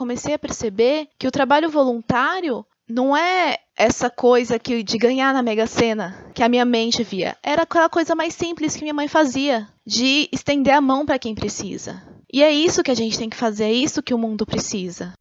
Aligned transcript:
comecei 0.00 0.32
a 0.32 0.38
perceber 0.38 1.08
que 1.18 1.28
o 1.28 1.30
trabalho 1.30 1.68
voluntário 1.68 2.64
não 2.88 3.14
é 3.14 3.58
essa 3.76 4.08
coisa 4.08 4.58
que 4.58 4.82
de 4.82 4.96
ganhar 4.96 5.34
na 5.34 5.42
Mega 5.42 5.66
Sena 5.66 6.30
que 6.34 6.42
a 6.42 6.48
minha 6.48 6.64
mente 6.64 7.04
via. 7.04 7.36
Era 7.42 7.64
aquela 7.64 7.90
coisa 7.90 8.14
mais 8.14 8.32
simples 8.32 8.74
que 8.74 8.80
minha 8.80 8.94
mãe 8.94 9.08
fazia, 9.08 9.68
de 9.86 10.26
estender 10.32 10.72
a 10.72 10.80
mão 10.80 11.04
para 11.04 11.18
quem 11.18 11.34
precisa. 11.34 12.02
E 12.32 12.42
é 12.42 12.50
isso 12.50 12.82
que 12.82 12.90
a 12.90 12.94
gente 12.94 13.18
tem 13.18 13.28
que 13.28 13.36
fazer, 13.36 13.64
é 13.64 13.72
isso 13.72 14.02
que 14.02 14.14
o 14.14 14.18
mundo 14.18 14.46
precisa. 14.46 15.12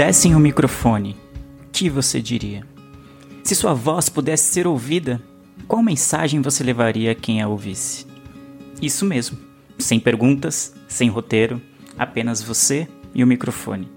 Dessem 0.00 0.34
o 0.34 0.38
um 0.38 0.40
microfone, 0.40 1.14
o 1.62 1.70
que 1.70 1.90
você 1.90 2.22
diria? 2.22 2.66
Se 3.44 3.54
sua 3.54 3.74
voz 3.74 4.08
pudesse 4.08 4.50
ser 4.50 4.66
ouvida, 4.66 5.20
qual 5.68 5.82
mensagem 5.82 6.40
você 6.40 6.64
levaria 6.64 7.12
a 7.12 7.14
quem 7.14 7.42
a 7.42 7.46
ouvisse? 7.46 8.06
Isso 8.80 9.04
mesmo, 9.04 9.36
sem 9.78 10.00
perguntas, 10.00 10.74
sem 10.88 11.10
roteiro, 11.10 11.60
apenas 11.98 12.40
você 12.40 12.88
e 13.14 13.22
o 13.22 13.26
microfone. 13.26 13.90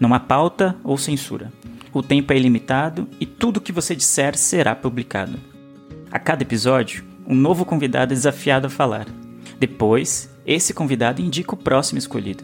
Não 0.00 0.14
há 0.14 0.18
pauta 0.18 0.78
ou 0.82 0.96
censura. 0.96 1.52
O 1.92 2.02
tempo 2.02 2.32
é 2.32 2.38
ilimitado 2.38 3.06
e 3.20 3.26
tudo 3.26 3.58
o 3.58 3.60
que 3.60 3.70
você 3.70 3.94
disser 3.94 4.38
será 4.38 4.74
publicado. 4.74 5.38
A 6.10 6.18
cada 6.18 6.42
episódio, 6.42 7.04
um 7.26 7.34
novo 7.34 7.66
convidado 7.66 8.14
é 8.14 8.16
desafiado 8.16 8.68
a 8.68 8.70
falar. 8.70 9.06
Depois, 9.58 10.34
esse 10.46 10.72
convidado 10.72 11.20
indica 11.20 11.52
o 11.52 11.58
próximo 11.58 11.98
escolhido. 11.98 12.42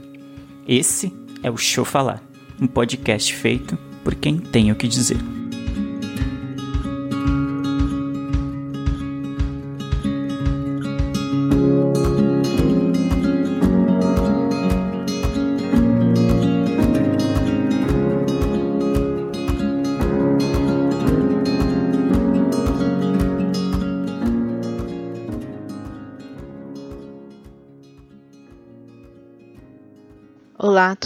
Esse 0.68 1.10
é 1.42 1.50
o 1.50 1.56
Show 1.56 1.86
Falar 1.86 2.28
um 2.60 2.66
podcast 2.66 3.34
feito 3.34 3.78
por 4.04 4.14
quem 4.14 4.36
tem 4.36 4.70
o 4.70 4.76
que 4.76 4.86
dizer. 4.86 5.18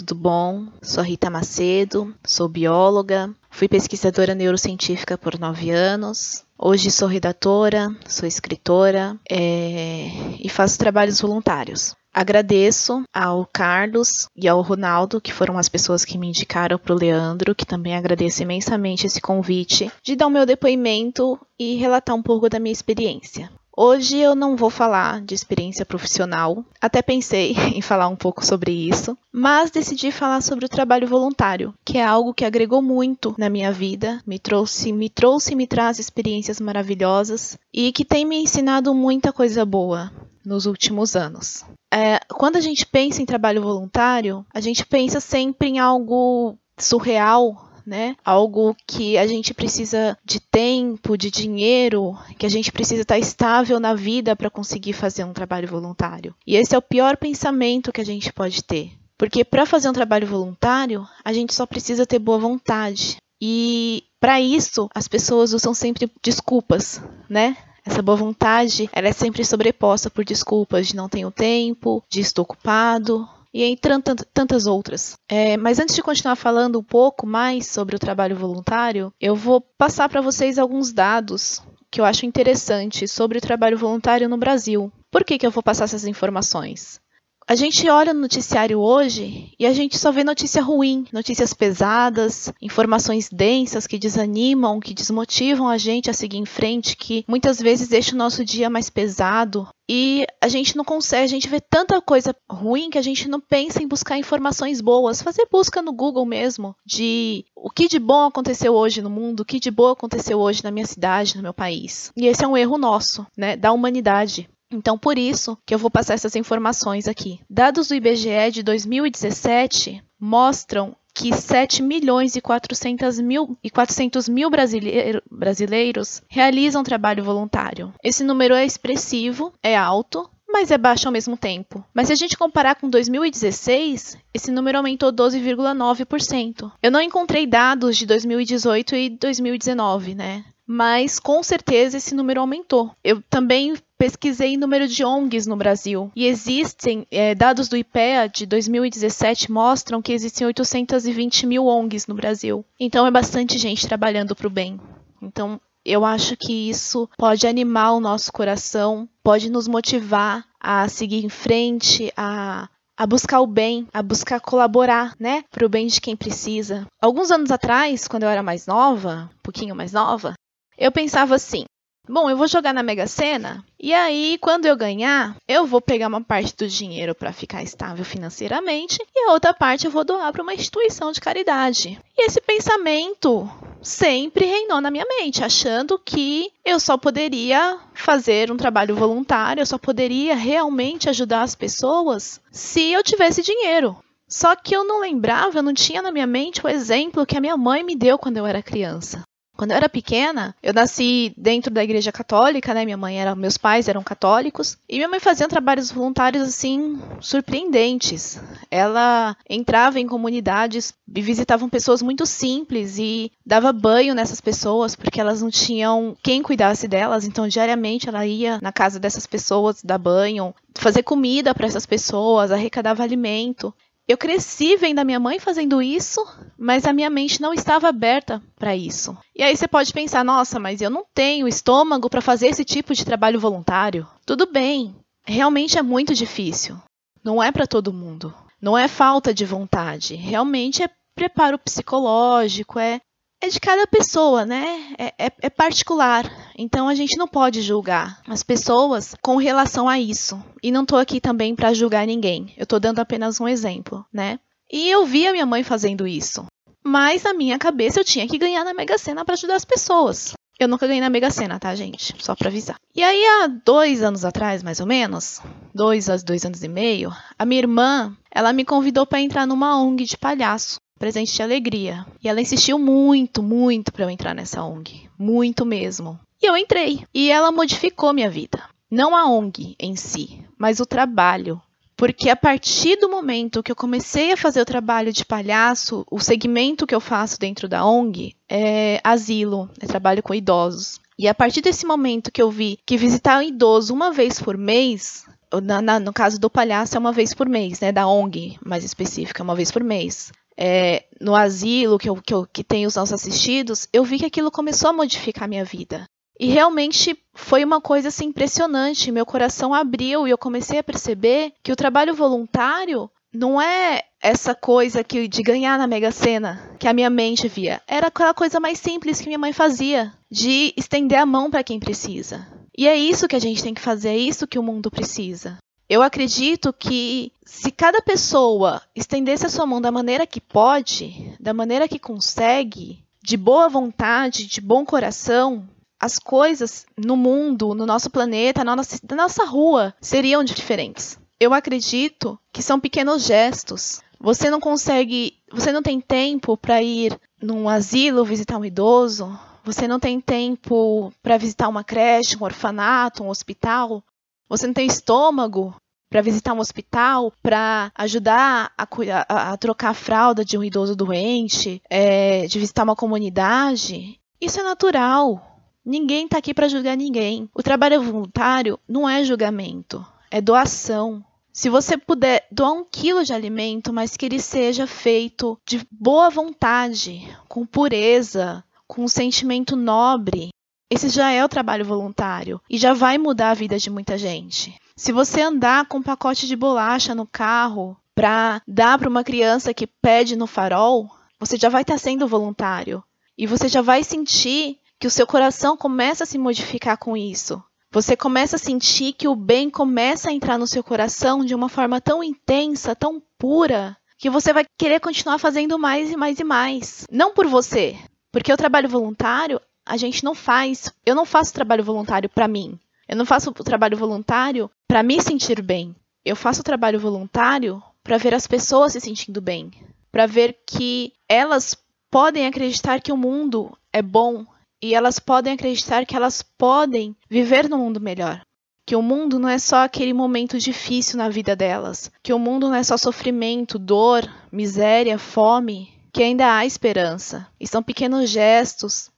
Tudo 0.05 0.21
bom? 0.21 0.67
Sou 0.83 1.03
Rita 1.03 1.31
Macedo, 1.31 2.15
sou 2.23 2.47
bióloga, 2.47 3.31
fui 3.51 3.67
pesquisadora 3.67 4.35
neurocientífica 4.35 5.17
por 5.17 5.39
nove 5.39 5.71
anos. 5.71 6.45
Hoje 6.59 6.91
sou 6.91 7.09
redatora, 7.09 7.89
sou 8.07 8.29
escritora 8.29 9.19
é... 9.29 10.09
e 10.39 10.49
faço 10.49 10.79
trabalhos 10.79 11.21
voluntários. 11.21 11.95
Agradeço 12.13 13.03
ao 13.13 13.49
Carlos 13.53 14.29
e 14.37 14.47
ao 14.47 14.61
Ronaldo, 14.61 15.21
que 15.21 15.33
foram 15.33 15.59
as 15.59 15.69
pessoas 15.69 16.05
que 16.05 16.17
me 16.17 16.29
indicaram 16.29 16.79
para 16.79 16.95
o 16.95 16.99
Leandro, 16.99 17.55
que 17.55 17.67
também 17.67 17.97
agradeço 17.97 18.43
imensamente 18.43 19.07
esse 19.07 19.21
convite 19.21 19.91
de 20.03 20.15
dar 20.15 20.29
o 20.29 20.31
meu 20.31 20.47
depoimento 20.47 21.41
e 21.59 21.75
relatar 21.75 22.15
um 22.15 22.23
pouco 22.23 22.49
da 22.49 22.61
minha 22.61 22.73
experiência. 22.73 23.51
Hoje 23.77 24.19
eu 24.19 24.37
não 24.37 24.55
vou 24.55 24.71
falar 24.71 25.21
de 25.21 25.35
experiência 25.35 25.85
profissional, 25.85 26.65
até 26.81 27.03
pensei 27.03 27.57
em 27.75 27.83
falar 27.83 28.09
um 28.09 28.15
pouco 28.15 28.45
sobre 28.45 28.71
isso, 28.71 29.19
mas 29.33 29.71
decidi 29.71 30.13
falar 30.13 30.41
sobre 30.43 30.65
o 30.65 30.69
trabalho 30.69 31.09
voluntário, 31.09 31.75
que 31.85 31.99
é 31.99 32.05
algo 32.05 32.33
que 32.33 32.45
agregou 32.45 32.81
muito 32.81 33.35
na 33.37 33.51
minha 33.51 33.73
vida, 33.73 34.23
me 34.25 34.39
trouxe, 34.39 34.93
me 34.93 35.11
trouxe 35.11 35.53
e 35.53 35.57
me 35.57 35.67
traz 35.67 35.99
experiências 35.99 36.61
maravilhosas 36.61 37.59
e 37.73 37.91
que 37.91 38.05
tem 38.05 38.25
me 38.25 38.37
ensinado 38.37 38.95
muita 38.95 39.33
coisa 39.33 39.65
boa 39.65 40.13
nos 40.45 40.67
últimos 40.67 41.17
anos. 41.17 41.65
É, 41.93 42.21
quando 42.29 42.57
a 42.57 42.61
gente 42.61 42.87
pensa 42.87 43.23
em 43.23 43.27
trabalho 43.27 43.63
voluntário, 43.63 44.45
a 44.53 44.61
gente 44.61 44.85
pensa 44.87 45.19
sempre 45.19 45.69
em 45.69 45.79
algo 45.79 46.57
surreal, 46.79 47.74
né? 47.87 48.17
Algo 48.25 48.77
que 48.87 49.19
a 49.19 49.27
gente 49.27 49.53
precisa 49.53 50.17
de 50.25 50.41
tempo, 50.41 51.17
de 51.17 51.31
dinheiro, 51.31 52.17
que 52.39 52.47
a 52.47 52.49
gente 52.49 52.73
precisa 52.73 53.03
estar 53.03 53.19
estável 53.19 53.79
na 53.79 53.95
vida 53.95 54.35
para 54.35 54.51
conseguir 54.51 54.93
fazer 54.93 55.25
um 55.25 55.33
trabalho 55.33 55.69
voluntário. 55.69 56.35
E 56.47 56.57
esse 56.57 56.75
é 56.75 56.79
o 56.79 56.83
pior 56.83 57.17
pensamento 57.17 57.93
que 57.93 58.01
a 58.01 58.05
gente 58.05 58.33
pode 58.33 58.63
ter. 58.63 58.93
Porque 59.17 59.45
para 59.45 59.67
fazer 59.67 59.89
um 59.89 59.93
trabalho 59.93 60.27
voluntário, 60.27 61.07
a 61.25 61.33
gente 61.33 61.55
só 61.55 61.67
precisa 61.67 62.07
ter 62.07 62.19
boa 62.19 62.39
vontade. 62.39 63.17
E 63.41 64.05
para 64.21 64.41
isso, 64.41 64.89
as 64.95 65.07
pessoas 65.07 65.53
usam 65.53 65.75
sempre 65.75 66.11
desculpas, 66.23 67.01
né? 67.29 67.57
Essa 67.85 68.01
boa 68.01 68.17
vontade, 68.17 68.89
ela 68.93 69.09
é 69.09 69.13
sempre 69.13 69.45
sobreposta 69.45 70.09
por 70.09 70.25
desculpas 70.25 70.89
de 70.89 70.97
não 70.97 71.09
tenho 71.09 71.31
tempo, 71.31 72.03
de 72.09 72.21
estou 72.21 72.43
ocupado, 72.43 73.29
e 73.55 73.63
entre 73.63 73.93
tantas 74.35 74.67
outras. 74.67 75.17
É, 75.29 75.57
mas 75.57 75.79
antes 75.79 75.95
de 75.95 76.03
continuar 76.03 76.35
falando 76.35 76.81
um 76.81 76.83
pouco 76.83 77.25
mais 77.25 77.69
sobre 77.69 77.95
o 77.95 78.01
trabalho 78.01 78.37
voluntário, 78.37 79.13
eu 79.21 79.37
vou 79.37 79.61
passar 79.79 80.09
para 80.09 80.21
vocês 80.21 80.59
alguns 80.59 80.93
dados 80.93 81.63
que 81.89 82.01
eu 82.01 82.05
acho 82.05 82.27
interessantes 82.27 83.13
sobre 83.13 83.39
o 83.39 83.41
trabalho 83.41 83.79
voluntário 83.79 84.29
no 84.29 84.37
Brasil. 84.37 84.93
Por 85.13 85.23
que, 85.23 85.39
que 85.39 85.47
eu 85.47 85.51
vou 85.53 85.63
passar 85.63 85.85
essas 85.85 86.05
informações? 86.05 87.01
A 87.47 87.55
gente 87.55 87.87
olha 87.91 88.15
no 88.15 88.21
noticiário 88.21 88.81
hoje 88.81 89.53
e 89.59 89.67
a 89.67 89.73
gente 89.75 89.99
só 89.99 90.11
vê 90.11 90.25
notícia 90.25 90.63
ruim, 90.63 91.05
notícias 91.13 91.53
pesadas, 91.53 92.51
informações 92.61 93.29
densas 93.31 93.87
que 93.87 93.99
desanimam, 93.99 94.81
que 94.81 94.95
desmotivam 94.95 95.69
a 95.69 95.77
gente 95.77 96.09
a 96.09 96.15
seguir 96.15 96.39
em 96.39 96.47
frente, 96.47 96.97
que 96.97 97.23
muitas 97.29 97.61
vezes 97.61 97.89
deixam 97.89 98.15
o 98.15 98.19
nosso 98.19 98.43
dia 98.47 98.71
mais 98.71 98.89
pesado. 98.89 99.69
E 99.87 100.25
a 100.41 100.49
gente 100.49 100.75
não 100.75 100.85
consegue, 100.85 101.25
a 101.25 101.29
gente 101.29 101.49
vê 101.49 101.61
tanta 101.61 102.01
coisa 102.01 102.35
ruim 102.51 102.89
que 102.89 102.97
a 102.97 103.03
gente 103.03 103.29
não 103.29 103.39
pensa 103.39 103.83
em 103.83 103.87
buscar 103.87 104.17
informações 104.17 104.81
boas, 104.81 105.21
fazer 105.21 105.47
busca 105.53 105.83
no 105.83 105.93
Google 105.93 106.25
mesmo 106.25 106.75
de 106.87 107.45
o 107.55 107.69
que 107.69 107.89
de 107.89 107.99
bom 107.99 108.25
aconteceu 108.25 108.73
hoje 108.73 109.03
no 109.03 109.11
mundo, 109.11 109.41
o 109.41 109.45
que 109.45 109.61
de 109.61 109.71
bom 109.71 109.91
aconteceu 109.91 110.39
hoje 110.39 110.65
na 110.65 110.71
minha 110.71 110.87
cidade, 110.87 111.37
no 111.37 111.43
meu 111.43 111.53
país. 111.53 112.11
E 112.17 112.27
esse 112.27 112.43
é 112.43 112.49
um 112.49 112.57
erro 112.57 112.79
nosso, 112.79 113.27
né, 113.37 113.55
da 113.55 113.71
humanidade. 113.71 114.49
Então, 114.75 114.99
por 114.99 115.17
isso 115.17 115.57
que 115.65 115.75
eu 115.75 115.79
vou 115.79 115.91
passar 115.91 116.15
essas 116.15 116.35
informações 116.35 117.07
aqui. 117.07 117.41
Dados 117.49 117.89
do 117.89 117.95
IBGE 117.95 118.51
de 118.53 118.63
2017 118.63 120.03
mostram 120.19 120.97
que 121.15 121.33
7 121.33 121.81
milhões 121.81 122.35
e 122.35 122.41
400 122.41 123.21
mil, 123.21 123.57
e 123.63 123.71
400 123.71 124.29
mil 124.29 124.51
brasileiro, 124.51 125.23
brasileiros 125.31 126.21
realizam 126.29 126.83
trabalho 126.83 127.23
voluntário. 127.23 127.95
Esse 128.03 128.25
número 128.25 128.55
é 128.55 128.65
expressivo, 128.65 129.53
é 129.63 129.77
alto, 129.77 130.29
mas 130.49 130.73
é 130.73 130.79
baixo 130.79 131.07
ao 131.07 131.13
mesmo 131.13 131.37
tempo. 131.37 131.85
Mas 131.95 132.09
se 132.09 132.13
a 132.13 132.17
gente 132.17 132.37
comparar 132.37 132.75
com 132.75 132.91
2016, 132.91 134.19
esse 134.35 134.51
número 134.51 134.79
aumentou 134.79 135.13
12,9%. 135.13 136.73
Eu 136.83 136.91
não 136.91 137.01
encontrei 137.01 137.47
dados 137.47 137.97
de 137.97 138.07
2018 138.07 138.97
e 138.97 139.11
2019, 139.11 140.17
né? 140.17 140.45
mas 140.67 141.19
com 141.19 141.43
certeza 141.43 141.99
esse 141.99 142.15
número 142.15 142.41
aumentou. 142.41 142.91
Eu 143.03 143.23
também 143.29 143.75
pesquisei 144.05 144.55
o 144.55 144.61
número 144.61 144.87
de 144.87 145.03
ONGs 145.03 145.47
no 145.47 145.57
Brasil 145.57 146.13
e 146.15 146.27
existem 146.27 147.07
é, 147.11 147.35
dados 147.35 147.69
do 147.69 147.77
IPEA 147.77 148.29
de 148.29 148.45
2017 148.45 149.51
mostram 149.51 150.03
que 150.03 150.13
existem 150.13 150.47
820 150.47 151.47
mil 151.47 151.65
ONGs 151.65 152.07
no 152.07 152.15
Brasil. 152.15 152.67
Então 152.79 153.07
é 153.07 153.11
bastante 153.11 153.57
gente 153.57 153.89
trabalhando 153.89 154.37
para 154.37 154.47
o 154.47 154.51
bem. 154.51 154.79
Então 155.23 155.59
eu 155.83 156.05
acho 156.05 156.37
que 156.37 156.69
isso 156.69 157.09
pode 157.17 157.47
animar 157.47 157.93
o 157.93 158.01
nosso 158.01 158.31
coração, 158.31 159.09
pode 159.23 159.51
nos 159.51 159.67
motivar 159.67 160.45
a 160.61 160.87
seguir 160.87 161.25
em 161.25 161.31
frente, 161.31 162.13
a 162.15 162.69
a 162.97 163.07
buscar 163.07 163.41
o 163.41 163.47
bem, 163.47 163.89
a 163.93 164.03
buscar 164.03 164.39
colaborar, 164.39 165.17
né, 165.19 165.43
para 165.51 165.67
o 165.67 165.69
bem 165.69 165.89
de 165.89 166.01
quem 166.01 166.15
precisa. 166.15 166.87
Alguns 167.03 167.33
anos 167.33 167.51
atrás, 167.51 168.07
quando 168.07 168.23
eu 168.23 168.29
era 168.29 168.41
mais 168.41 168.69
nova, 168.69 169.31
um 169.35 169.43
pouquinho 169.43 169.75
mais 169.75 169.93
nova, 169.93 170.35
eu 170.79 170.93
pensava 170.93 171.35
assim: 171.35 171.65
bom, 172.09 172.29
eu 172.31 172.37
vou 172.37 172.47
jogar 172.47 172.73
na 172.73 172.83
Mega 172.83 173.07
Sena 173.07 173.65
e 173.79 173.93
aí, 173.93 174.39
quando 174.41 174.65
eu 174.65 174.77
ganhar, 174.77 175.37
eu 175.47 175.67
vou 175.67 175.81
pegar 175.81 176.09
uma 176.09 176.23
parte 176.23 176.57
do 176.57 176.67
dinheiro 176.67 177.15
para 177.15 177.35
ficar 177.35 177.63
estável 177.63 178.05
financeiramente 178.05 178.99
e 179.15 179.29
a 179.29 179.33
outra 179.33 179.53
parte 179.53 179.85
eu 179.85 179.91
vou 179.91 180.05
doar 180.05 180.33
para 180.33 180.43
uma 180.43 180.55
instituição 180.55 181.13
de 181.13 181.21
caridade. 181.21 181.99
E 182.17 182.27
esse 182.27 182.41
pensamento 182.41 183.47
sempre 183.83 184.47
reinou 184.47 184.81
na 184.81 184.91
minha 184.91 185.05
mente, 185.05 185.45
achando 185.45 185.99
que 185.99 186.51
eu 186.65 186.81
só 186.81 186.97
poderia 186.97 187.79
fazer 187.93 188.51
um 188.51 188.57
trabalho 188.57 188.97
voluntário, 188.97 189.61
eu 189.61 189.67
só 189.67 189.77
poderia 189.77 190.35
realmente 190.35 191.11
ajudar 191.11 191.43
as 191.43 191.55
pessoas 191.55 192.41
se 192.51 192.91
eu 192.91 193.03
tivesse 193.03 193.43
dinheiro. 193.43 193.97
Só 194.27 194.57
que 194.57 194.75
eu 194.75 194.83
não 194.83 195.01
lembrava, 195.01 195.59
eu 195.59 195.63
não 195.63 195.75
tinha 195.75 196.01
na 196.01 196.11
minha 196.11 196.27
mente 196.27 196.65
o 196.65 196.69
exemplo 196.69 197.27
que 197.27 197.37
a 197.37 197.41
minha 197.41 197.57
mãe 197.57 197.85
me 197.85 197.95
deu 197.95 198.19
quando 198.19 198.39
eu 198.39 198.47
era 198.47 198.63
criança. 198.63 199.23
Quando 199.57 199.71
eu 199.71 199.77
era 199.77 199.89
pequena, 199.89 200.55
eu 200.63 200.73
nasci 200.73 201.33
dentro 201.37 201.73
da 201.73 201.85
igreja 201.85 202.11
católica, 202.11 202.75
né? 202.75 202.85
Minha 202.85 202.97
mãe 202.97 203.21
era, 203.21 203.35
meus 203.35 203.57
pais 203.57 203.89
eram 203.89 204.03
católicos, 204.03 204.77
e 204.89 204.97
minha 204.97 205.09
mãe 205.09 205.21
fazia 205.21 205.47
trabalhos 205.47 205.93
voluntários 205.93 206.43
assim 206.49 207.01
surpreendentes. 207.21 208.41
Ela 208.71 209.37
entrava 209.49 210.01
em 210.01 210.07
comunidades 210.07 210.93
e 211.15 211.23
visitavam 211.23 211.69
pessoas 211.69 212.03
muito 212.03 212.27
simples 212.27 212.99
e 212.99 213.31
dava 213.47 213.73
banho 213.73 214.15
nessas 214.15 214.41
pessoas 214.41 214.97
porque 214.97 215.21
elas 215.21 215.41
não 215.41 215.51
tinham 215.51 216.17
quem 216.23 216.43
cuidasse 216.43 216.89
delas, 216.89 217.25
então 217.25 217.47
diariamente 217.47 218.09
ela 218.09 218.27
ia 218.27 218.59
na 218.61 218.73
casa 218.73 218.99
dessas 218.99 219.27
pessoas 219.27 219.83
dar 219.85 219.99
banho, 219.99 220.55
fazer 220.75 221.03
comida 221.05 221.55
para 221.55 221.67
essas 221.67 221.87
pessoas, 221.87 222.51
arrecadava 222.51 223.03
alimento. 223.03 223.73
Eu 224.07 224.19
cresci 224.19 224.77
vendo 224.77 224.99
a 224.99 225.05
minha 225.05 225.19
mãe 225.19 225.39
fazendo 225.39 225.81
isso, 225.81 226.23
mas 226.59 226.85
a 226.85 226.93
minha 226.93 227.09
mente 227.09 227.41
não 227.41 227.55
estava 227.55 227.89
aberta 227.89 228.43
para 228.57 228.77
isso. 228.77 229.17
E 229.35 229.43
aí 229.43 229.57
você 229.57 229.67
pode 229.67 229.93
pensar, 229.93 230.23
nossa, 230.23 230.61
mas 230.61 230.83
eu 230.83 230.91
não 230.91 231.07
tenho 231.15 231.49
estômago 231.49 232.11
para 232.11 232.21
fazer 232.21 232.49
esse 232.49 232.65
tipo 232.65 232.95
de 232.95 233.05
trabalho 233.05 233.41
voluntário. 233.41 234.07
Tudo 234.27 234.47
bem, 234.47 234.95
realmente 235.25 235.79
é 235.79 235.83
muito 235.83 236.15
difícil. 236.15 236.77
Não 237.25 237.43
é 237.43 237.51
para 237.51 237.67
todo 237.67 237.93
mundo. 237.93 238.35
Não 238.61 238.77
é 238.77 238.89
falta 238.89 239.33
de 239.33 239.47
vontade. 239.47 240.15
Realmente 240.15 240.83
é 240.83 240.91
preparo 241.15 241.59
psicológico, 241.59 242.79
é 242.79 243.01
é 243.45 243.49
de 243.49 243.61
cada 243.61 243.87
pessoa, 243.87 244.47
né? 244.47 244.95
É, 244.99 245.27
é, 245.27 245.33
é, 245.43 245.51
particular. 245.51 246.31
Então 246.57 246.89
a 246.89 246.95
gente 246.95 247.17
não 247.17 247.29
pode 247.29 247.61
julgar 247.61 248.21
as 248.27 248.43
pessoas 248.43 249.15
com 249.21 249.37
relação 249.37 249.89
a 249.89 250.01
isso. 250.01 250.43
E 250.63 250.73
não 250.73 250.83
estou 250.83 250.99
aqui 250.99 251.21
também 251.21 251.55
para 251.55 251.75
julgar 251.75 252.07
ninguém. 252.07 252.55
Eu 252.57 252.65
estou 252.65 252.81
dando 252.81 253.01
apenas 253.01 253.41
um 253.41 253.47
exemplo, 253.47 254.05
né? 254.13 254.39
E 254.73 254.89
eu 254.89 255.05
vi 255.05 255.27
a 255.27 255.33
minha 255.33 255.47
mãe 255.47 255.63
fazendo 255.63 256.07
isso. 256.07 256.47
Mas 256.83 257.23
na 257.23 257.35
minha 257.35 257.59
cabeça 257.59 258.01
eu 258.01 258.05
tinha 258.05 258.27
que 258.27 258.39
ganhar 258.39 258.65
na 258.65 258.75
Mega 258.75 258.97
Sena 258.97 259.25
para 259.25 259.35
ajudar 259.35 259.57
as 259.57 259.65
pessoas. 259.65 260.33
Eu 260.59 260.69
nunca 260.69 260.87
ganhei 260.87 261.01
na 261.01 261.11
Mega 261.11 261.31
Sena, 261.31 261.59
tá, 261.59 261.75
gente? 261.75 262.15
Só 262.19 262.35
pra 262.35 262.49
avisar. 262.49 262.77
E 262.95 263.03
aí, 263.03 263.25
há 263.25 263.49
dois 263.49 264.03
anos 264.03 264.25
atrás, 264.25 264.63
mais 264.63 264.79
ou 264.79 264.87
menos, 264.87 265.41
dois 265.75 266.09
a 266.09 266.17
dois 266.17 266.45
anos 266.45 266.63
e 266.63 266.69
meio, 266.69 267.13
a 267.37 267.45
minha 267.45 267.61
irmã, 267.61 268.17
ela 268.31 268.53
me 268.53 268.65
convidou 268.65 269.05
para 269.05 269.21
entrar 269.21 269.47
numa 269.47 269.77
ONG 269.83 270.05
de 270.05 270.17
palhaço 270.17 270.77
presente 271.05 271.35
de 271.35 271.43
alegria. 271.43 272.07
E 272.23 272.31
ela 272.31 272.41
insistiu 272.41 272.79
muito, 272.79 273.43
muito 273.43 273.93
para 273.93 274.07
eu 274.07 274.09
entrar 274.09 274.35
nessa 274.35 274.65
ONG. 274.65 275.07
Muito 275.19 275.67
mesmo. 275.67 276.19
E 276.43 276.47
eu 276.47 276.57
entrei. 276.57 277.05
E 277.13 277.31
ela 277.31 277.53
modificou 277.53 278.15
minha 278.15 278.31
vida. 278.31 278.63
Não 278.91 279.15
a 279.15 279.27
ONG 279.27 279.77
em 279.79 279.97
si, 279.97 280.43
mas 280.57 280.81
o 280.81 280.87
trabalho. 280.87 281.61
Porque 281.95 282.31
a 282.31 282.37
partir 282.37 282.97
do 282.97 283.11
momento 283.11 283.63
que 283.63 283.71
eu 283.71 283.77
comecei 283.77 284.33
a 284.33 284.37
fazer 284.37 284.63
o 284.63 284.65
trabalho 284.65 285.13
de 285.13 285.27
palhaço, 285.27 286.07
o 286.11 286.19
segmento 286.19 286.87
que 286.87 286.95
eu 286.95 287.01
faço 287.01 287.39
dentro 287.39 287.69
da 287.69 287.85
ONG 287.85 288.35
é 288.49 288.99
asilo, 289.05 289.69
é 289.79 289.87
trabalho 289.87 290.23
com 290.23 290.35
idosos. 290.35 290.99
E 291.19 291.29
a 291.29 291.35
partir 291.35 291.61
desse 291.61 291.85
momento 291.85 292.33
que 292.33 292.41
eu 292.41 292.51
vi 292.51 292.79
que 292.87 292.97
visitar 292.97 293.41
um 293.41 293.43
idoso 293.43 293.93
uma 293.93 294.11
vez 294.11 294.41
por 294.41 294.57
mês, 294.57 295.27
na, 295.63 295.83
na, 295.83 296.01
no 296.01 296.15
caso 296.15 296.41
do 296.41 296.49
palhaço 296.49 296.97
é 296.97 296.99
uma 296.99 297.13
vez 297.13 297.35
por 297.35 297.47
mês, 297.47 297.81
né? 297.81 297.93
Da 297.93 298.09
ONG 298.09 298.57
mais 298.65 298.85
específica, 298.85 299.43
é 299.43 299.45
uma 299.45 299.55
vez 299.55 299.71
por 299.71 299.85
mês 299.85 300.33
é, 300.57 301.05
no 301.21 301.35
asilo 301.35 301.99
que, 301.99 302.09
eu, 302.09 302.17
que, 302.17 302.35
eu, 302.35 302.47
que 302.47 302.65
tem 302.65 302.87
os 302.87 302.95
nossos 302.95 303.15
assistidos, 303.15 303.89
eu 303.93 304.05
vi 304.05 304.19
que 304.19 304.27
aquilo 304.27 304.51
começou 304.51 304.91
a 304.91 304.93
modificar 304.93 305.45
a 305.45 305.49
minha 305.49 305.65
vida. 305.65 306.05
E 306.39 306.47
realmente 306.47 307.17
foi 307.33 307.65
uma 307.65 307.81
coisa 307.81 308.09
assim, 308.09 308.27
impressionante. 308.27 309.13
Meu 309.13 309.25
coração 309.25 309.73
abriu 309.73 310.27
e 310.27 310.31
eu 310.31 310.39
comecei 310.39 310.79
a 310.79 310.83
perceber 310.83 311.53
que 311.63 311.73
o 311.73 311.77
trabalho 311.77 312.15
voluntário 312.15 313.09
não 313.33 313.61
é 313.61 314.03
essa 314.23 314.55
coisa 314.55 315.05
que 315.05 315.29
de 315.29 315.43
ganhar 315.43 315.79
na 315.79 315.87
Mega 315.87 316.11
Sena 316.11 316.77
que 316.79 316.89
a 316.89 316.93
minha 316.93 317.11
mente 317.11 317.49
via. 317.49 317.83
Era 317.87 318.07
aquela 318.07 318.33
coisa 318.33 318.61
mais 318.61 318.79
simples 318.79 319.21
que 319.21 319.27
minha 319.27 319.39
mãe 319.39 319.53
fazia, 319.53 320.13
de 320.31 320.73
estender 320.77 321.19
a 321.19 321.27
mão 321.27 321.51
para 321.51 321.65
quem 321.65 321.81
precisa. 321.81 322.47
E 322.77 322.89
é 322.89 322.97
isso 322.97 323.29
que 323.29 323.37
a 323.37 323.41
gente 323.41 323.63
tem 323.63 323.75
que 323.75 323.81
fazer, 323.81 324.09
é 324.09 324.17
isso 324.17 324.47
que 324.47 324.59
o 324.59 324.63
mundo 324.63 324.91
precisa. 324.91 325.59
Eu 325.89 326.03
acredito 326.03 326.73
que 326.73 327.31
se 327.45 327.71
cada 327.71 328.01
pessoa 328.01 328.81
estendesse 328.95 329.47
a 329.47 329.51
sua 329.51 329.67
mão 329.67 329.81
da 329.81 329.93
maneira 329.93 330.27
que 330.27 330.41
pode, 330.41 331.37
da 331.39 331.53
maneira 331.53 331.87
que 331.87 331.99
consegue, 331.99 333.05
de 333.23 333.37
boa 333.37 333.69
vontade, 333.69 334.47
de 334.47 334.61
bom 334.61 334.85
coração, 334.85 335.69
as 336.01 336.19
coisas 336.19 336.87
no 336.97 337.17
mundo, 337.17 337.75
no 337.75 337.87
nosso 337.87 338.11
planeta, 338.11 338.65
na 338.65 338.77
nossa, 338.77 338.99
na 339.09 339.17
nossa 339.17 339.45
rua 339.45 339.95
seriam 340.01 340.43
diferentes. 340.43 341.19
Eu 341.39 341.53
acredito 341.53 342.39
que 342.53 342.63
são 342.63 342.81
pequenos 342.81 343.25
gestos. 343.25 344.01
Você 344.21 344.49
não 344.49 344.61
consegue, 344.61 345.35
você 345.51 345.73
não 345.73 345.83
tem 345.83 346.01
tempo 346.01 346.57
para 346.57 346.83
ir 346.83 347.19
num 347.43 347.69
asilo 347.69 348.25
visitar 348.25 348.59
um 348.59 348.65
idoso, 348.65 349.39
você 349.63 349.89
não 349.89 349.99
tem 349.99 350.21
tempo 350.21 351.13
para 351.23 351.39
visitar 351.39 351.69
uma 351.69 351.85
creche, 351.85 352.37
um 352.37 352.45
orfanato, 352.45 353.23
um 353.23 353.29
hospital, 353.29 354.03
você 354.49 354.67
não 354.67 354.75
tem 354.75 354.87
estômago 354.87 355.75
para 356.09 356.23
visitar 356.23 356.53
um 356.53 356.61
hospital, 356.61 357.33
para 357.43 357.91
ajudar 357.97 358.73
a, 358.79 358.85
a, 358.85 359.53
a, 359.53 359.57
trocar 359.57 359.91
a 359.91 359.95
fralda 359.95 360.45
de 360.45 360.57
um 360.57 360.63
idoso 360.63 360.95
doente, 360.95 361.83
é, 361.91 362.47
de 362.47 362.59
visitar 362.59 362.85
uma 362.85 362.95
comunidade. 362.95 364.21
Isso 364.41 364.61
é 364.61 364.63
natural. 364.63 365.61
Ninguém 365.85 366.27
está 366.27 366.39
aqui 366.39 366.55
para 366.55 366.69
julgar 366.69 366.97
ninguém. 366.97 367.49
O 367.55 367.63
trabalho 367.63 368.01
voluntário 368.01 368.79
não 368.89 369.09
é 369.09 369.25
julgamento, 369.25 370.07
é 370.31 370.41
doação. 370.41 371.25
Se 371.53 371.69
você 371.69 371.97
puder 371.97 372.47
doar 372.51 372.73
um 372.73 372.85
quilo 372.85 373.25
de 373.25 373.33
alimento, 373.33 373.93
mas 373.93 374.17
que 374.17 374.27
ele 374.27 374.41
seja 374.41 374.87
feito 374.87 375.59
de 375.67 375.87
boa 375.91 376.31
vontade, 376.31 377.29
com 377.49 377.67
pureza, 377.67 378.65
com 378.87 379.05
um 379.05 379.09
sentimento 379.09 379.77
nobre, 379.77 380.51
esse 380.91 381.09
já 381.09 381.31
é 381.31 381.45
o 381.45 381.49
trabalho 381.49 381.85
voluntário 381.85 382.61
e 382.69 382.79
já 382.79 382.93
vai 382.93 383.19
mudar 383.19 383.51
a 383.51 383.55
vida 383.55 383.79
de 383.79 383.91
muita 383.91 384.17
gente. 384.19 384.75
Se 384.97 385.13
você 385.13 385.41
andar 385.41 385.87
com 385.87 385.99
um 385.99 386.03
pacote 386.03 386.47
de 386.47 386.55
bolacha 386.55 387.15
no 387.15 387.27
carro 387.27 387.97
para 388.15 388.63
dar 388.67 388.99
para 388.99 389.09
uma 389.09 389.25
criança 389.25 389.75
que 389.75 389.87
pede 389.87 390.37
no 390.37 390.47
farol, 390.47 391.11
você 391.39 391.57
já 391.57 391.69
vai 391.69 391.83
estar 391.83 391.95
tá 391.95 391.99
sendo 391.99 392.29
voluntário 392.29 393.03
e 393.37 393.47
você 393.47 393.69
já 393.69 393.83
vai 393.83 394.05
sentir 394.05 394.79
que 394.99 395.07
o 395.07 395.11
seu 395.11 395.27
coração 395.27 395.77
começa 395.77 396.25
a 396.25 396.27
se 396.27 396.39
modificar 396.39 396.97
com 396.97 397.17
isso. 397.17 397.63
Você 397.91 398.17
começa 398.17 398.57
a 398.57 398.59
sentir 398.59 399.13
que 399.13 399.29
o 399.29 399.37
bem 399.37 399.71
começa 399.71 400.31
a 400.31 400.33
entrar 400.33 400.59
no 400.59 400.67
seu 400.67 400.83
coração 400.83 401.45
de 401.45 401.55
uma 401.55 401.69
forma 401.69 402.01
tão 402.01 402.25
intensa, 402.25 402.95
tão 402.95 403.23
pura, 403.39 403.97
que 404.19 404.31
você 404.31 404.53
vai 404.53 404.65
querer 404.79 405.01
continuar 405.01 405.39
fazendo 405.39 405.79
mais 405.79 406.11
e 406.11 406.17
mais 406.17 406.41
e 406.41 406.45
mais. 406.45 407.05
Não 407.11 407.33
por 407.35 407.47
você, 407.47 407.97
porque 408.33 408.53
o 408.53 408.57
trabalho 408.57 408.89
voluntário 408.89 409.61
a 409.87 409.97
gente 409.97 410.25
não 410.25 410.35
faz. 410.35 410.93
Eu 411.05 411.15
não 411.15 411.25
faço 411.25 411.53
trabalho 411.53 411.85
voluntário 411.85 412.29
para 412.29 412.49
mim. 412.49 412.79
Eu 413.09 413.17
não 413.17 413.27
faço 413.27 413.53
trabalho 413.53 413.97
voluntário 413.97 414.71
para 414.89 415.03
me 415.03 415.21
sentir 415.21 415.61
bem. 415.61 415.95
Eu 416.25 416.35
faço 416.35 416.63
trabalho 416.63 416.99
voluntário 416.99 417.83
para 418.03 418.19
ver 418.19 418.35
as 418.35 418.47
pessoas 418.47 418.93
se 418.93 419.01
sentindo 419.01 419.41
bem, 419.41 419.71
para 420.11 420.27
ver 420.27 420.59
que 420.67 421.13
elas 421.29 421.77
podem 422.11 422.47
acreditar 422.47 423.01
que 423.01 423.13
o 423.13 423.17
mundo 423.17 423.77
é 423.93 424.01
bom 424.01 424.47
e 424.83 424.95
elas 424.95 425.19
podem 425.19 425.53
acreditar 425.53 426.05
que 426.07 426.15
elas 426.15 426.43
podem 426.43 427.17
viver 427.29 427.69
num 427.69 427.79
mundo 427.79 428.01
melhor. 428.01 428.43
Que 428.87 428.95
o 428.95 429.03
mundo 429.03 429.39
não 429.39 429.49
é 429.49 429.59
só 429.59 429.85
aquele 429.85 430.13
momento 430.13 430.59
difícil 430.59 431.17
na 431.17 431.31
vida 431.31 431.57
delas, 431.57 432.11
que 432.23 432.35
o 432.35 432.39
mundo 432.39 432.69
não 432.69 432.75
é 432.75 432.83
só 432.83 432.99
sofrimento, 432.99 433.79
dor, 433.79 434.31
miséria, 434.53 435.19
fome, 435.19 435.93
que 436.13 436.23
ainda 436.23 436.55
há 436.55 436.67
esperança. 436.67 437.47
E 437.59 437.67
são 437.67 437.83
pequenos 437.83 438.29
gestos, 438.29 439.11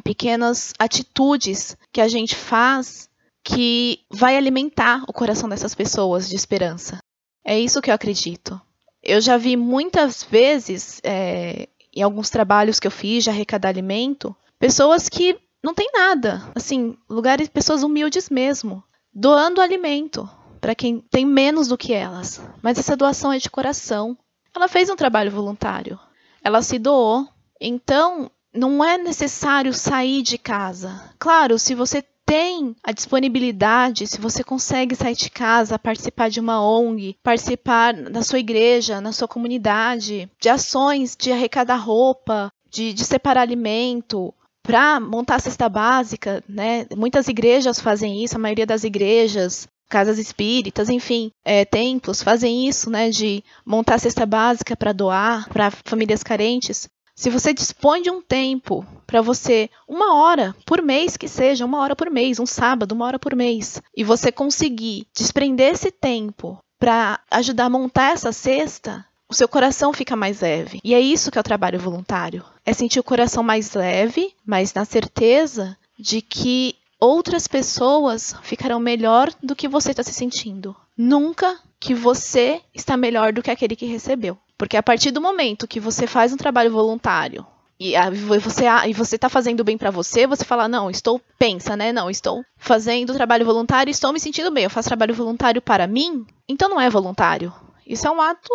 pequenas 0.00 0.72
atitudes 0.78 1.76
que 1.92 2.00
a 2.00 2.08
gente 2.08 2.34
faz 2.34 3.08
que 3.44 4.00
vai 4.10 4.36
alimentar 4.36 5.04
o 5.08 5.12
coração 5.12 5.48
dessas 5.48 5.74
pessoas 5.74 6.28
de 6.28 6.36
esperança. 6.36 6.98
É 7.44 7.58
isso 7.58 7.82
que 7.82 7.90
eu 7.90 7.94
acredito. 7.94 8.60
Eu 9.02 9.20
já 9.20 9.36
vi 9.36 9.56
muitas 9.56 10.22
vezes, 10.22 11.00
é, 11.02 11.68
em 11.92 12.02
alguns 12.02 12.30
trabalhos 12.30 12.78
que 12.78 12.86
eu 12.86 12.90
fiz 12.90 13.24
de 13.24 13.30
arrecadar 13.30 13.68
alimento, 13.68 14.34
pessoas 14.60 15.08
que 15.08 15.36
não 15.62 15.74
têm 15.74 15.90
nada, 15.92 16.42
assim, 16.54 16.96
lugares, 17.08 17.48
pessoas 17.48 17.82
humildes 17.82 18.30
mesmo, 18.30 18.82
doando 19.12 19.60
alimento 19.60 20.28
para 20.60 20.74
quem 20.74 21.00
tem 21.00 21.26
menos 21.26 21.66
do 21.66 21.76
que 21.76 21.92
elas. 21.92 22.40
Mas 22.62 22.78
essa 22.78 22.96
doação 22.96 23.32
é 23.32 23.38
de 23.38 23.50
coração. 23.50 24.16
Ela 24.54 24.68
fez 24.68 24.88
um 24.88 24.96
trabalho 24.96 25.30
voluntário. 25.30 25.98
Ela 26.42 26.62
se 26.62 26.78
doou. 26.78 27.26
Então, 27.60 28.30
não 28.54 28.84
é 28.84 28.98
necessário 28.98 29.72
sair 29.72 30.22
de 30.22 30.38
casa. 30.38 31.10
Claro, 31.18 31.58
se 31.58 31.74
você 31.74 32.04
tem 32.24 32.74
a 32.82 32.92
disponibilidade, 32.92 34.06
se 34.06 34.20
você 34.20 34.44
consegue 34.44 34.94
sair 34.94 35.14
de 35.14 35.30
casa, 35.30 35.78
participar 35.78 36.30
de 36.30 36.40
uma 36.40 36.64
ONG, 36.64 37.16
participar 37.22 37.92
da 37.94 38.22
sua 38.22 38.38
igreja, 38.38 39.00
na 39.00 39.12
sua 39.12 39.28
comunidade, 39.28 40.30
de 40.40 40.48
ações 40.48 41.16
de 41.16 41.32
arrecadar 41.32 41.76
roupa, 41.76 42.52
de, 42.70 42.92
de 42.92 43.04
separar 43.04 43.42
alimento, 43.42 44.32
para 44.62 45.00
montar 45.00 45.36
a 45.36 45.40
cesta 45.40 45.68
básica, 45.68 46.42
né? 46.48 46.86
Muitas 46.96 47.28
igrejas 47.28 47.80
fazem 47.80 48.22
isso, 48.22 48.36
a 48.36 48.38
maioria 48.38 48.64
das 48.64 48.84
igrejas, 48.84 49.66
casas 49.88 50.18
espíritas, 50.18 50.88
enfim, 50.88 51.30
é, 51.44 51.64
templos 51.64 52.22
fazem 52.22 52.68
isso, 52.68 52.88
né? 52.88 53.10
De 53.10 53.42
montar 53.66 53.96
a 53.96 53.98
cesta 53.98 54.24
básica 54.24 54.76
para 54.76 54.92
doar 54.92 55.48
para 55.48 55.70
famílias 55.70 56.22
carentes. 56.22 56.88
Se 57.22 57.30
você 57.30 57.54
dispõe 57.54 58.02
de 58.02 58.10
um 58.10 58.20
tempo 58.20 58.84
para 59.06 59.22
você, 59.22 59.70
uma 59.86 60.16
hora 60.16 60.56
por 60.66 60.82
mês 60.82 61.16
que 61.16 61.28
seja, 61.28 61.64
uma 61.64 61.78
hora 61.78 61.94
por 61.94 62.10
mês, 62.10 62.40
um 62.40 62.46
sábado, 62.46 62.90
uma 62.90 63.06
hora 63.06 63.16
por 63.16 63.36
mês, 63.36 63.80
e 63.96 64.02
você 64.02 64.32
conseguir 64.32 65.06
desprender 65.14 65.72
esse 65.72 65.92
tempo 65.92 66.58
para 66.80 67.20
ajudar 67.30 67.66
a 67.66 67.70
montar 67.70 68.10
essa 68.10 68.32
cesta, 68.32 69.06
o 69.28 69.34
seu 69.34 69.46
coração 69.46 69.92
fica 69.92 70.16
mais 70.16 70.40
leve. 70.40 70.80
E 70.82 70.96
é 70.96 71.00
isso 71.00 71.30
que 71.30 71.38
é 71.38 71.40
o 71.40 71.44
trabalho 71.44 71.78
voluntário. 71.78 72.44
É 72.66 72.72
sentir 72.72 72.98
o 72.98 73.04
coração 73.04 73.44
mais 73.44 73.72
leve, 73.72 74.34
mas 74.44 74.74
na 74.74 74.84
certeza 74.84 75.78
de 75.96 76.20
que 76.22 76.74
outras 76.98 77.46
pessoas 77.46 78.34
ficarão 78.42 78.80
melhor 78.80 79.32
do 79.40 79.54
que 79.54 79.68
você 79.68 79.92
está 79.92 80.02
se 80.02 80.12
sentindo. 80.12 80.74
Nunca 80.98 81.56
que 81.78 81.94
você 81.94 82.60
está 82.74 82.96
melhor 82.96 83.32
do 83.32 83.42
que 83.42 83.50
aquele 83.52 83.76
que 83.76 83.86
recebeu. 83.86 84.36
Porque 84.62 84.76
a 84.76 84.82
partir 84.82 85.10
do 85.10 85.20
momento 85.20 85.66
que 85.66 85.80
você 85.80 86.06
faz 86.06 86.32
um 86.32 86.36
trabalho 86.36 86.70
voluntário 86.70 87.44
e 87.80 87.94
você 88.38 88.66
e 88.86 88.92
você 88.92 89.16
está 89.16 89.28
fazendo 89.28 89.64
bem 89.64 89.76
para 89.76 89.90
você, 89.90 90.24
você 90.24 90.44
fala 90.44 90.68
não, 90.68 90.88
estou 90.88 91.20
pensa, 91.36 91.76
né? 91.76 91.92
Não, 91.92 92.08
estou 92.08 92.44
fazendo 92.58 93.12
trabalho 93.12 93.44
voluntário, 93.44 93.90
estou 93.90 94.12
me 94.12 94.20
sentindo 94.20 94.52
bem. 94.52 94.62
Eu 94.62 94.70
faço 94.70 94.86
trabalho 94.86 95.16
voluntário 95.16 95.60
para 95.60 95.88
mim, 95.88 96.24
então 96.48 96.68
não 96.68 96.80
é 96.80 96.88
voluntário. 96.88 97.52
Isso 97.84 98.06
é 98.06 98.10
um 98.12 98.20
ato 98.20 98.52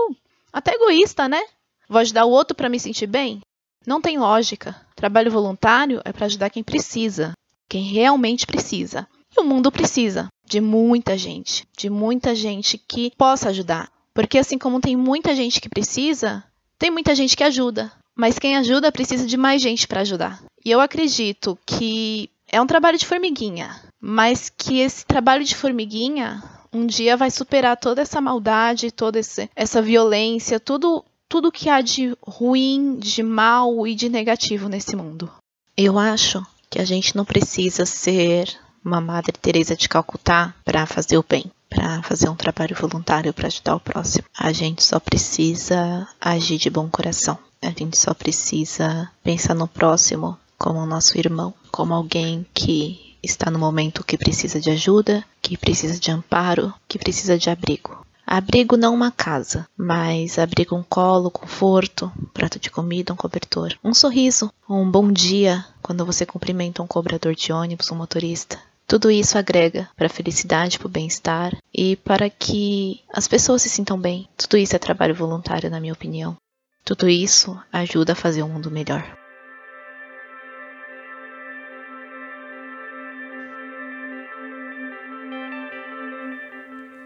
até 0.54 0.76
egoísta, 0.76 1.28
né? 1.28 1.42
Vou 1.90 2.00
ajudar 2.00 2.24
o 2.24 2.32
outro 2.32 2.56
para 2.56 2.70
me 2.70 2.80
sentir 2.80 3.08
bem? 3.08 3.42
Não 3.86 4.00
tem 4.00 4.18
lógica. 4.18 4.78
Trabalho 4.96 5.30
voluntário 5.30 6.02
é 6.06 6.14
para 6.14 6.28
ajudar 6.28 6.50
quem 6.50 6.64
precisa, 6.64 7.34
quem 7.68 7.84
realmente 7.84 8.48
precisa. 8.48 9.06
E 9.36 9.42
o 9.42 9.44
mundo 9.44 9.70
precisa 9.70 10.30
de 10.46 10.62
muita 10.62 11.18
gente, 11.18 11.68
de 11.78 11.90
muita 11.90 12.34
gente 12.34 12.78
que 12.78 13.12
possa 13.18 13.50
ajudar. 13.50 13.92
Porque 14.18 14.40
assim 14.40 14.58
como 14.58 14.82
tem 14.82 14.96
muita 14.96 15.36
gente 15.36 15.62
que 15.62 15.70
precisa, 15.70 16.44
tem 16.80 16.90
muita 16.90 17.14
gente 17.14 17.38
que 17.38 17.44
ajuda. 17.44 17.92
Mas 18.16 18.40
quem 18.40 18.58
ajuda 18.58 18.92
precisa 18.92 19.28
de 19.28 19.38
mais 19.38 19.62
gente 19.62 19.88
para 19.88 20.02
ajudar. 20.02 20.42
E 20.66 20.72
eu 20.72 20.82
acredito 20.82 21.56
que 21.64 22.28
é 22.48 22.60
um 22.60 22.66
trabalho 22.66 22.98
de 22.98 23.06
formiguinha, 23.06 23.80
mas 24.02 24.50
que 24.50 24.80
esse 24.80 25.06
trabalho 25.06 25.44
de 25.44 25.56
formiguinha 25.56 26.42
um 26.74 26.88
dia 26.88 27.16
vai 27.16 27.30
superar 27.30 27.78
toda 27.78 28.02
essa 28.02 28.20
maldade, 28.20 28.90
toda 28.90 29.20
esse, 29.20 29.52
essa 29.56 29.84
violência, 29.84 30.60
tudo 30.60 31.06
tudo 31.30 31.52
que 31.52 31.70
há 31.70 31.80
de 31.80 32.18
ruim, 32.20 32.98
de 32.98 33.22
mal 33.22 33.86
e 33.86 33.94
de 33.94 34.10
negativo 34.10 34.68
nesse 34.68 34.96
mundo. 34.96 35.32
Eu 35.78 36.00
acho 36.00 36.44
que 36.72 36.80
a 36.80 36.86
gente 36.86 37.16
não 37.16 37.24
precisa 37.24 37.86
ser 37.86 38.50
uma 38.84 39.00
Madre 39.00 39.34
Teresa 39.40 39.76
de 39.76 39.88
Calcutá 39.88 40.56
para 40.66 40.88
fazer 40.88 41.20
o 41.20 41.26
bem, 41.28 41.52
para 41.70 42.02
fazer 42.04 42.30
um 42.30 42.36
trabalho 42.36 42.76
voluntário 42.76 43.34
para 43.34 43.48
ajudar 43.48 43.76
o 43.76 43.80
próximo. 43.80 44.26
A 44.38 44.52
gente 44.52 44.84
só 44.84 45.00
precisa 45.00 46.08
agir 46.20 46.58
de 46.58 46.70
bom 46.70 46.90
coração. 46.90 47.38
A 47.62 47.70
gente 47.70 47.98
só 47.98 48.14
precisa 48.14 49.10
pensar 49.24 49.54
no 49.54 49.68
próximo 49.68 50.38
como 50.58 50.80
o 50.80 50.86
nosso 50.86 51.18
irmão, 51.18 51.54
como 51.72 51.94
alguém 51.94 52.46
que 52.54 53.16
está 53.22 53.52
no 53.52 53.60
momento 53.60 54.04
que 54.04 54.18
precisa 54.18 54.60
de 54.60 54.70
ajuda, 54.72 55.24
que 55.42 55.58
precisa 55.58 56.00
de 56.00 56.12
amparo, 56.12 56.74
que 56.88 56.98
precisa 56.98 57.38
de 57.38 57.50
abrigo. 57.50 58.06
Abrigo 58.26 58.76
não 58.76 58.94
uma 58.94 59.10
casa, 59.10 59.66
mas 59.78 60.38
abrigo 60.38 60.76
um 60.76 60.84
colo, 60.84 61.32
conforto, 61.32 62.12
um 62.22 62.26
prato 62.26 62.60
de 62.60 62.70
comida, 62.70 63.14
um 63.14 63.16
cobertor, 63.16 63.74
um 63.82 63.94
sorriso, 63.94 64.52
um 64.70 64.90
bom 64.90 65.10
dia 65.12 65.66
quando 65.82 66.06
você 66.06 66.26
cumprimenta 66.26 66.84
um 66.84 66.88
cobrador 66.88 67.34
de 67.34 67.54
ônibus, 67.54 67.90
um 67.90 67.96
motorista. 67.96 68.60
Tudo 68.88 69.12
isso 69.12 69.38
agrega 69.38 69.90
para 69.98 70.06
a 70.06 70.10
felicidade, 70.10 70.80
para 70.80 70.88
o 70.88 70.90
bem-estar 70.90 71.52
e 71.74 71.98
para 71.98 72.30
que 72.30 73.02
as 73.12 73.28
pessoas 73.28 73.62
se 73.62 73.70
sintam 73.70 74.00
bem. 74.00 74.30
Tudo 74.38 74.56
isso 74.56 74.78
é 74.78 74.80
trabalho 74.80 75.14
voluntário, 75.14 75.70
na 75.70 75.82
minha 75.82 75.92
opinião. 75.92 76.38
Tudo 76.86 77.10
isso 77.10 77.62
ajuda 77.70 78.14
a 78.14 78.16
fazer 78.16 78.44
um 78.44 78.48
mundo 78.48 78.72
melhor. 78.72 79.04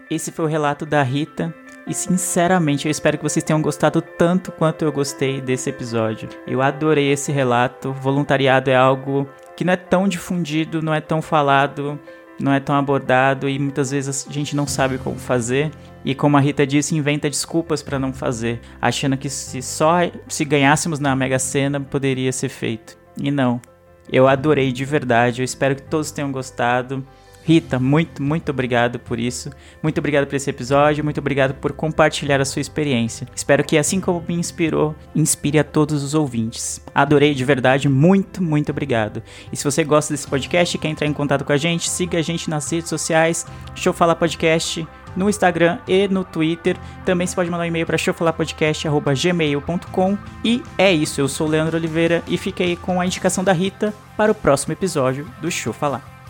Esse 0.08 0.30
foi 0.30 0.44
o 0.44 0.48
relato 0.48 0.86
da 0.86 1.02
Rita. 1.02 1.52
E 1.84 1.92
sinceramente, 1.92 2.86
eu 2.86 2.92
espero 2.92 3.16
que 3.16 3.24
vocês 3.24 3.42
tenham 3.42 3.60
gostado 3.60 4.00
tanto 4.00 4.52
quanto 4.52 4.84
eu 4.84 4.92
gostei 4.92 5.40
desse 5.40 5.68
episódio. 5.68 6.28
Eu 6.46 6.62
adorei 6.62 7.10
esse 7.10 7.32
relato. 7.32 7.92
Voluntariado 7.92 8.70
é 8.70 8.76
algo 8.76 9.28
que 9.56 9.64
não 9.64 9.72
é 9.72 9.76
tão 9.76 10.08
difundido, 10.08 10.82
não 10.82 10.94
é 10.94 11.00
tão 11.00 11.20
falado, 11.22 11.98
não 12.38 12.52
é 12.52 12.60
tão 12.60 12.74
abordado 12.74 13.48
e 13.48 13.58
muitas 13.58 13.90
vezes 13.90 14.26
a 14.28 14.32
gente 14.32 14.56
não 14.56 14.66
sabe 14.66 14.98
como 14.98 15.18
fazer. 15.18 15.70
E 16.04 16.14
como 16.14 16.36
a 16.36 16.40
Rita 16.40 16.66
disse, 16.66 16.96
inventa 16.96 17.30
desculpas 17.30 17.82
para 17.82 17.98
não 17.98 18.12
fazer, 18.12 18.60
achando 18.80 19.16
que 19.16 19.30
se 19.30 19.62
só 19.62 19.98
se 20.26 20.44
ganhássemos 20.44 20.98
na 20.98 21.14
Mega 21.14 21.38
Sena 21.38 21.80
poderia 21.80 22.32
ser 22.32 22.48
feito. 22.48 22.98
E 23.16 23.30
não. 23.30 23.60
Eu 24.10 24.26
adorei 24.26 24.72
de 24.72 24.84
verdade. 24.84 25.42
Eu 25.42 25.44
espero 25.44 25.76
que 25.76 25.82
todos 25.82 26.10
tenham 26.10 26.32
gostado. 26.32 27.06
Rita, 27.44 27.78
muito, 27.78 28.22
muito 28.22 28.50
obrigado 28.50 28.98
por 28.98 29.18
isso. 29.18 29.50
Muito 29.82 29.98
obrigado 29.98 30.26
por 30.26 30.36
esse 30.36 30.48
episódio. 30.48 31.02
Muito 31.02 31.18
obrigado 31.18 31.54
por 31.54 31.72
compartilhar 31.72 32.40
a 32.40 32.44
sua 32.44 32.60
experiência. 32.60 33.26
Espero 33.34 33.64
que, 33.64 33.76
assim 33.76 34.00
como 34.00 34.24
me 34.26 34.34
inspirou, 34.34 34.94
inspire 35.14 35.58
a 35.58 35.64
todos 35.64 36.02
os 36.02 36.14
ouvintes. 36.14 36.80
Adorei 36.94 37.34
de 37.34 37.44
verdade. 37.44 37.88
Muito, 37.88 38.42
muito 38.42 38.70
obrigado. 38.70 39.22
E 39.52 39.56
se 39.56 39.64
você 39.64 39.82
gosta 39.82 40.14
desse 40.14 40.26
podcast 40.26 40.76
e 40.76 40.78
quer 40.78 40.88
entrar 40.88 41.06
em 41.06 41.12
contato 41.12 41.44
com 41.44 41.52
a 41.52 41.56
gente, 41.56 41.88
siga 41.88 42.18
a 42.18 42.22
gente 42.22 42.48
nas 42.48 42.70
redes 42.70 42.88
sociais. 42.88 43.44
Deixa 43.74 43.92
falar 43.92 44.14
podcast 44.14 44.86
no 45.16 45.28
Instagram 45.28 45.78
e 45.86 46.08
no 46.08 46.24
Twitter. 46.24 46.76
Também 47.04 47.26
você 47.26 47.34
pode 47.34 47.50
mandar 47.50 47.64
um 47.64 47.66
e-mail 47.66 47.84
para 47.86 47.98
showfalarpodcast.gmail.com. 47.98 50.16
E 50.44 50.62
é 50.78 50.90
isso, 50.92 51.20
eu 51.20 51.28
sou 51.28 51.46
o 51.46 51.50
Leandro 51.50 51.76
Oliveira 51.76 52.22
e 52.26 52.38
fiquei 52.38 52.74
com 52.76 53.00
a 53.00 53.06
indicação 53.06 53.44
da 53.44 53.52
Rita 53.52 53.94
para 54.16 54.32
o 54.32 54.34
próximo 54.34 54.72
episódio 54.72 55.28
do 55.40 55.48
Show 55.50 55.72
Falar. 55.72 56.21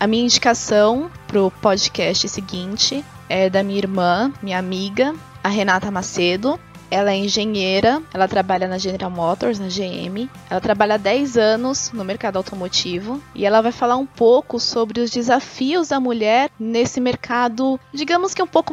A 0.00 0.06
minha 0.06 0.24
indicação 0.24 1.10
pro 1.26 1.50
podcast 1.60 2.26
seguinte 2.26 3.04
é 3.28 3.50
da 3.50 3.62
minha 3.62 3.76
irmã, 3.76 4.32
minha 4.42 4.58
amiga, 4.58 5.14
a 5.44 5.48
Renata 5.50 5.90
Macedo. 5.90 6.58
Ela 6.90 7.12
é 7.12 7.16
engenheira, 7.18 8.02
ela 8.14 8.26
trabalha 8.26 8.66
na 8.66 8.78
General 8.78 9.10
Motors, 9.10 9.58
na 9.58 9.66
GM. 9.66 10.26
Ela 10.48 10.58
trabalha 10.58 10.94
há 10.94 10.96
10 10.96 11.36
anos 11.36 11.90
no 11.92 12.02
mercado 12.02 12.38
automotivo 12.38 13.22
e 13.34 13.44
ela 13.44 13.60
vai 13.60 13.72
falar 13.72 13.98
um 13.98 14.06
pouco 14.06 14.58
sobre 14.58 15.02
os 15.02 15.10
desafios 15.10 15.88
da 15.88 16.00
mulher 16.00 16.48
nesse 16.58 16.98
mercado, 16.98 17.78
digamos 17.92 18.32
que 18.32 18.42
um 18.42 18.46
pouco 18.46 18.72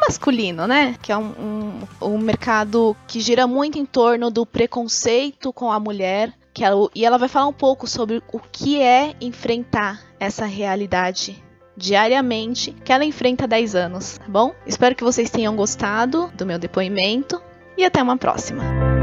masculino, 0.00 0.66
né? 0.66 0.96
Que 1.00 1.12
é 1.12 1.16
um, 1.16 1.32
um, 2.02 2.08
um 2.14 2.18
mercado 2.18 2.96
que 3.06 3.20
gira 3.20 3.46
muito 3.46 3.78
em 3.78 3.86
torno 3.86 4.32
do 4.32 4.44
preconceito 4.44 5.52
com 5.52 5.70
a 5.70 5.78
mulher, 5.78 6.34
ela, 6.58 6.88
e 6.92 7.04
ela 7.04 7.18
vai 7.18 7.28
falar 7.28 7.46
um 7.46 7.52
pouco 7.52 7.86
sobre 7.86 8.20
o 8.32 8.40
que 8.40 8.82
é 8.82 9.14
enfrentar 9.20 10.05
essa 10.18 10.46
realidade 10.46 11.42
diariamente 11.76 12.72
que 12.84 12.92
ela 12.92 13.04
enfrenta 13.04 13.44
há 13.44 13.46
10 13.46 13.74
anos, 13.74 14.18
tá 14.18 14.24
bom? 14.28 14.54
Espero 14.66 14.94
que 14.94 15.04
vocês 15.04 15.30
tenham 15.30 15.54
gostado 15.54 16.30
do 16.34 16.46
meu 16.46 16.58
depoimento 16.58 17.40
e 17.76 17.84
até 17.84 18.02
uma 18.02 18.16
próxima. 18.16 18.95